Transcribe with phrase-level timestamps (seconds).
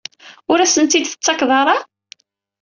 [0.51, 1.77] Ur asen-tent-id-tettakeḍ ara?